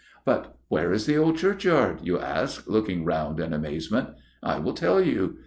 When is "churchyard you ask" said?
1.37-2.65